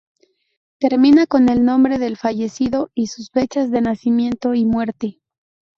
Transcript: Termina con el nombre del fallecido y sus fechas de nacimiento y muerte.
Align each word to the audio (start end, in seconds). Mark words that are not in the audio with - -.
Termina 0.79 1.27
con 1.27 1.47
el 1.47 1.63
nombre 1.63 1.99
del 1.99 2.17
fallecido 2.17 2.89
y 2.95 3.05
sus 3.05 3.29
fechas 3.29 3.69
de 3.69 3.81
nacimiento 3.81 4.55
y 4.55 4.65
muerte. 4.65 5.21